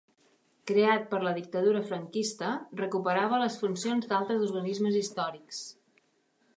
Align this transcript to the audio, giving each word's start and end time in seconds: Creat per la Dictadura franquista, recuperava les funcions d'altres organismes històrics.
Creat 0.69 1.03
per 1.11 1.19
la 1.27 1.33
Dictadura 1.35 1.83
franquista, 1.91 2.55
recuperava 2.81 3.43
les 3.45 3.61
funcions 3.65 4.13
d'altres 4.15 4.45
organismes 4.49 5.01
històrics. 5.05 5.63